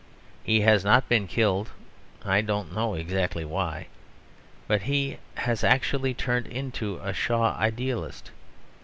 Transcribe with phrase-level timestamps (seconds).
[0.43, 1.69] He has not been killed
[2.25, 3.85] (I don't know exactly why),
[4.67, 8.31] but he has actually turned into a Shaw idealist.